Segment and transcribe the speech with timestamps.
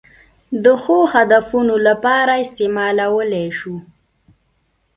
[0.63, 3.75] د ښو هدفونو لپاره استعمالولای شو.